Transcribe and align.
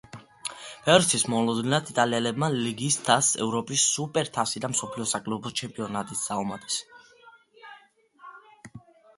ბევრისთვის 0.85 1.25
მოულოდნელად 1.33 1.91
იტალიელებმა 1.91 2.49
ლიგის 2.53 2.97
თასს 3.09 3.37
ევროპის 3.47 3.85
სუპერთასი 3.97 4.63
და 4.65 4.73
მსოფლიოს 4.73 5.13
საკლუბო 5.17 5.53
ჩემპიონატიც 5.61 6.25
დაუმატეს. 6.33 6.79